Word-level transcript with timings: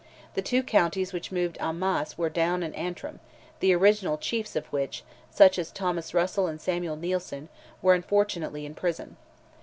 The 0.33 0.41
two 0.41 0.63
counties 0.63 1.13
which 1.13 1.31
moved 1.31 1.59
en 1.61 1.77
masse 1.77 2.17
were 2.17 2.27
Down 2.31 2.63
and 2.63 2.75
Antrim, 2.75 3.19
the 3.59 3.71
original 3.75 4.17
chiefs 4.17 4.55
of 4.55 4.65
which, 4.73 5.03
such 5.29 5.59
as 5.59 5.69
Thomas 5.71 6.15
Russell 6.15 6.47
and 6.47 6.59
Samuel 6.59 6.95
Neilson, 6.97 7.49
were 7.83 7.93
unfortunately 7.93 8.65
in 8.65 8.73
prison. 8.73 9.15